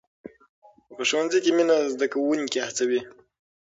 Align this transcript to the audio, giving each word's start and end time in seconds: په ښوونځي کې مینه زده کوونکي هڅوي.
په 0.95 1.01
ښوونځي 1.09 1.39
کې 1.43 1.51
مینه 1.57 1.75
زده 1.93 2.07
کوونکي 2.13 2.59
هڅوي. 2.67 3.01